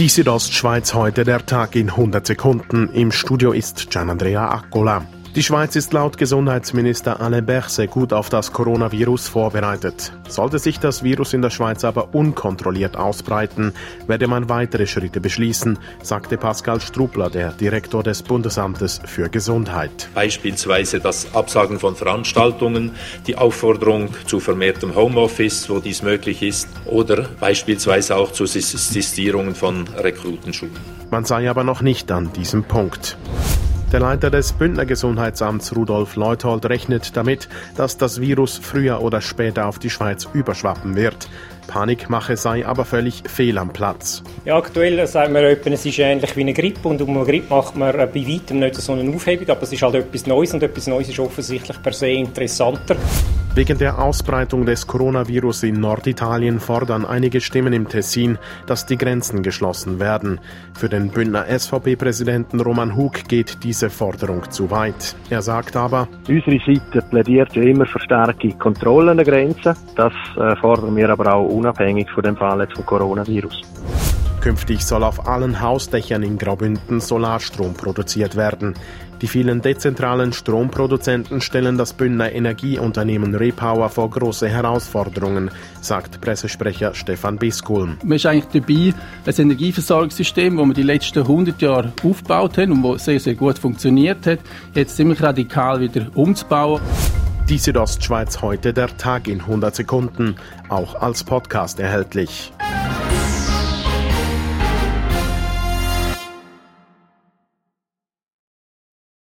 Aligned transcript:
Die 0.00 0.08
Südostschweiz 0.08 0.94
heute 0.94 1.24
der 1.24 1.44
Tag 1.44 1.76
in 1.76 1.90
100 1.90 2.26
Sekunden. 2.26 2.88
Im 2.94 3.12
Studio 3.12 3.52
ist 3.52 3.90
Gian 3.90 4.08
Andrea 4.08 4.50
Accola. 4.50 5.04
Die 5.36 5.44
Schweiz 5.44 5.76
ist 5.76 5.92
laut 5.92 6.18
Gesundheitsminister 6.18 7.20
Alain 7.20 7.46
Berset 7.46 7.88
gut 7.88 8.12
auf 8.12 8.30
das 8.30 8.52
Coronavirus 8.52 9.28
vorbereitet. 9.28 10.12
Sollte 10.26 10.58
sich 10.58 10.80
das 10.80 11.04
Virus 11.04 11.32
in 11.34 11.40
der 11.40 11.50
Schweiz 11.50 11.84
aber 11.84 12.16
unkontrolliert 12.16 12.96
ausbreiten, 12.96 13.72
werde 14.08 14.26
man 14.26 14.48
weitere 14.48 14.88
Schritte 14.88 15.20
beschließen, 15.20 15.78
sagte 16.02 16.36
Pascal 16.36 16.80
Strubler, 16.80 17.30
der 17.30 17.52
Direktor 17.52 18.02
des 18.02 18.24
Bundesamtes 18.24 19.00
für 19.04 19.28
Gesundheit. 19.28 20.08
Beispielsweise 20.14 20.98
das 20.98 21.32
Absagen 21.32 21.78
von 21.78 21.94
Veranstaltungen, 21.94 22.90
die 23.28 23.36
Aufforderung 23.36 24.08
zu 24.26 24.40
vermehrtem 24.40 24.96
Homeoffice, 24.96 25.70
wo 25.70 25.78
dies 25.78 26.02
möglich 26.02 26.42
ist, 26.42 26.68
oder 26.86 27.28
beispielsweise 27.38 28.16
auch 28.16 28.32
zu 28.32 28.46
Sistierungen 28.46 29.54
von 29.54 29.86
Rekrutenschulen. 29.96 30.74
Man 31.12 31.24
sei 31.24 31.48
aber 31.48 31.62
noch 31.62 31.82
nicht 31.82 32.10
an 32.10 32.32
diesem 32.32 32.64
Punkt. 32.64 33.16
Der 33.92 33.98
Leiter 33.98 34.30
des 34.30 34.52
Bündner 34.52 34.86
Gesundheitsamts 34.86 35.74
Rudolf 35.74 36.14
Leuthold 36.14 36.64
rechnet 36.66 37.16
damit, 37.16 37.48
dass 37.76 37.96
das 37.96 38.20
Virus 38.20 38.56
früher 38.56 39.02
oder 39.02 39.20
später 39.20 39.66
auf 39.66 39.80
die 39.80 39.90
Schweiz 39.90 40.28
überschwappen 40.32 40.94
wird. 40.94 41.28
Panikmache 41.66 42.36
sei 42.36 42.64
aber 42.64 42.84
völlig 42.84 43.24
fehl 43.28 43.58
am 43.58 43.72
Platz. 43.72 44.22
Ja, 44.44 44.56
aktuell 44.56 45.04
sagen 45.08 45.34
wir, 45.34 45.42
es 45.42 45.84
ist 45.84 45.98
ähnlich 45.98 46.36
wie 46.36 46.42
eine 46.42 46.52
Grippe 46.52 46.88
und 46.88 47.02
um 47.02 47.16
eine 47.16 47.26
Grippe 47.26 47.52
macht 47.52 47.74
man 47.74 47.92
bei 47.92 48.26
weitem 48.28 48.60
nicht 48.60 48.76
so 48.76 48.92
eine 48.92 49.12
Aufhebung, 49.12 49.48
aber 49.48 49.62
es 49.64 49.72
ist 49.72 49.82
halt 49.82 49.96
etwas 49.96 50.24
Neues 50.24 50.54
und 50.54 50.62
etwas 50.62 50.86
Neues 50.86 51.08
ist 51.08 51.18
offensichtlich 51.18 51.82
per 51.82 51.92
se 51.92 52.10
interessanter. 52.10 52.94
Wegen 53.52 53.78
der 53.78 53.98
Ausbreitung 53.98 54.64
des 54.64 54.86
Coronavirus 54.86 55.64
in 55.64 55.80
Norditalien 55.80 56.60
fordern 56.60 57.04
einige 57.04 57.40
Stimmen 57.40 57.72
im 57.72 57.88
Tessin, 57.88 58.38
dass 58.66 58.86
die 58.86 58.96
Grenzen 58.96 59.42
geschlossen 59.42 59.98
werden. 59.98 60.38
Für 60.72 60.88
den 60.88 61.10
Bündner 61.10 61.46
SVP-Präsidenten 61.46 62.60
Roman 62.60 62.96
Hug 62.96 63.24
geht 63.26 63.64
diese 63.64 63.90
Forderung 63.90 64.48
zu 64.52 64.70
weit. 64.70 65.16
Er 65.30 65.42
sagt 65.42 65.74
aber, 65.74 66.06
unsere 66.28 66.60
Seite 66.60 67.02
plädiert 67.10 67.52
ja 67.56 67.62
immer 67.62 67.86
für 67.86 67.98
starke 67.98 68.52
Kontrollen 68.52 69.18
den 69.18 69.26
Grenzen. 69.26 69.74
Das 69.96 70.12
äh, 70.36 70.54
fordern 70.60 70.94
wir 70.94 71.10
aber 71.10 71.34
auch 71.34 71.48
unabhängig 71.48 72.08
von 72.12 72.22
dem 72.22 72.36
Fall 72.36 72.68
vom 72.72 72.86
Coronavirus. 72.86 73.62
Künftig 74.40 74.86
soll 74.86 75.04
auf 75.04 75.28
allen 75.28 75.60
Hausdächern 75.60 76.22
in 76.22 76.38
Graubünden 76.38 77.00
Solarstrom 77.00 77.74
produziert 77.74 78.36
werden. 78.36 78.74
Die 79.20 79.26
vielen 79.26 79.60
dezentralen 79.60 80.32
Stromproduzenten 80.32 81.42
stellen 81.42 81.76
das 81.76 81.92
Bündner 81.92 82.32
Energieunternehmen 82.32 83.34
Repower 83.34 83.90
vor 83.90 84.08
große 84.08 84.48
Herausforderungen, 84.48 85.50
sagt 85.82 86.22
Pressesprecher 86.22 86.94
Stefan 86.94 87.36
Biskulm. 87.36 87.98
Man 88.02 88.16
ist 88.16 88.24
eigentlich 88.24 88.62
dabei, 88.62 88.94
ein 89.26 89.34
Energieversorgungssystem, 89.36 90.56
das 90.56 90.66
wir 90.66 90.74
die 90.74 90.82
letzten 90.84 91.18
100 91.18 91.60
Jahre 91.60 91.92
aufgebaut 92.02 92.56
haben 92.56 92.72
und 92.72 92.94
das 92.94 93.04
sehr, 93.04 93.20
sehr 93.20 93.34
gut 93.34 93.58
funktioniert 93.58 94.26
hat, 94.26 94.38
jetzt 94.74 94.96
ziemlich 94.96 95.22
radikal 95.22 95.80
wieder 95.80 96.06
umzubauen. 96.14 96.80
Die 97.50 97.58
Südostschweiz 97.58 98.40
heute 98.40 98.72
der 98.72 98.96
Tag 98.96 99.28
in 99.28 99.40
100 99.40 99.74
Sekunden, 99.74 100.36
auch 100.70 100.94
als 100.94 101.24
Podcast 101.24 101.78
erhältlich. 101.78 102.52